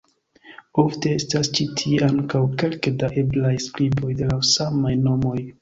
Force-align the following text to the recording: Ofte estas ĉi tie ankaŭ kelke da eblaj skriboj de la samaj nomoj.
Ofte 0.83 1.11
estas 1.17 1.51
ĉi 1.57 1.67
tie 1.81 1.99
ankaŭ 2.09 2.43
kelke 2.63 2.95
da 3.05 3.13
eblaj 3.25 3.55
skriboj 3.67 4.13
de 4.23 4.33
la 4.35 4.43
samaj 4.57 4.97
nomoj. 5.07 5.41